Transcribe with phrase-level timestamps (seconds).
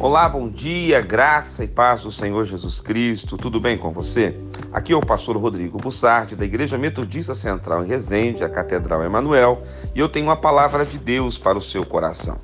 [0.00, 3.36] Olá, bom dia, graça e paz do Senhor Jesus Cristo.
[3.36, 4.34] Tudo bem com você?
[4.72, 9.62] Aqui é o pastor Rodrigo Bussardi, da Igreja Metodista Central em Resende, a Catedral Emanuel,
[9.94, 12.40] e eu tenho uma palavra de Deus para o seu coração.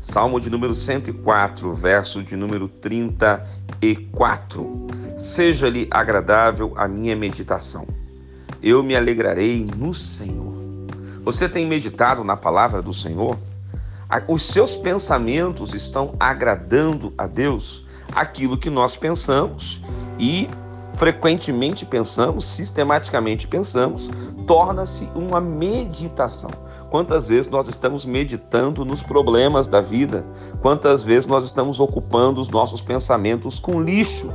[0.00, 4.86] Salmo de número 104, verso de número 34.
[5.16, 7.88] Seja-lhe agradável a minha meditação.
[8.62, 10.54] Eu me alegrarei no Senhor.
[11.24, 13.36] Você tem meditado na palavra do Senhor?
[14.28, 19.80] Os seus pensamentos estão agradando a Deus, aquilo que nós pensamos
[20.18, 20.48] e
[20.94, 24.10] frequentemente pensamos, sistematicamente pensamos,
[24.46, 26.50] torna-se uma meditação.
[26.90, 30.24] Quantas vezes nós estamos meditando nos problemas da vida?
[30.60, 34.30] Quantas vezes nós estamos ocupando os nossos pensamentos com lixo?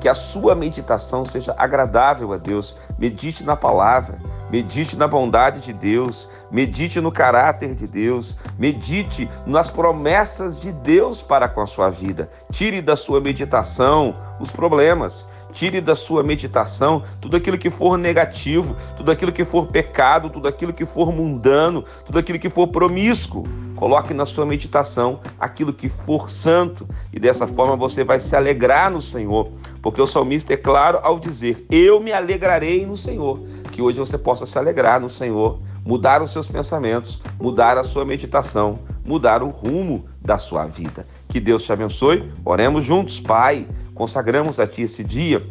[0.00, 2.76] Que a sua meditação seja agradável a Deus.
[2.96, 9.70] Medite na palavra, medite na bondade de Deus, medite no caráter de Deus, medite nas
[9.70, 12.30] promessas de Deus para com a sua vida.
[12.50, 15.26] Tire da sua meditação os problemas,
[15.56, 20.46] tire da sua meditação tudo aquilo que for negativo, tudo aquilo que for pecado, tudo
[20.46, 23.42] aquilo que for mundano, tudo aquilo que for promíscuo.
[23.74, 28.90] Coloque na sua meditação aquilo que for santo e dessa forma você vai se alegrar
[28.90, 33.40] no Senhor, porque o salmista é claro ao dizer: Eu me alegrarei no Senhor.
[33.72, 38.04] Que hoje você possa se alegrar no Senhor, mudar os seus pensamentos, mudar a sua
[38.04, 41.06] meditação, mudar o rumo da sua vida.
[41.28, 42.30] Que Deus te abençoe.
[42.44, 43.66] Oremos juntos, Pai.
[43.96, 45.44] Consagramos a Ti esse dia.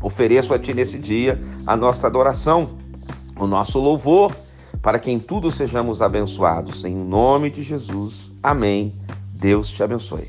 [0.00, 2.76] Ofereço a Ti nesse dia a nossa adoração,
[3.36, 4.32] o nosso louvor
[4.82, 6.84] para que em tudo sejamos abençoados.
[6.84, 8.30] Em nome de Jesus.
[8.42, 8.94] Amém.
[9.34, 10.26] Deus te abençoe.